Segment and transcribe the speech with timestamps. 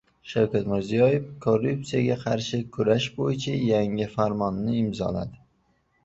[0.29, 5.39] Shavkat Mirziyoyev korrupsiyaga qarshi kurash bo‘yicha yangi farmonni imzoladi